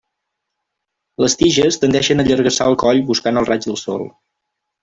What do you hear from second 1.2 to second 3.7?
Les tiges tendeixen a allargassar el coll buscant el raig